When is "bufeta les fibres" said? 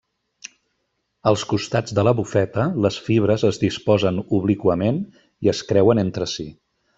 2.19-3.45